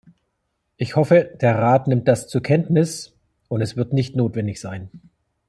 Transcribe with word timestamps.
Ich 0.77 0.95
hoffe, 0.95 1.37
der 1.41 1.59
Rat 1.59 1.85
nimmt 1.87 2.07
das 2.07 2.27
zur 2.27 2.41
Kenntnis, 2.41 3.13
und 3.49 3.61
es 3.61 3.75
wird 3.77 3.93
nicht 3.93 4.15
notwendig 4.15 4.59
sein. 4.59 4.89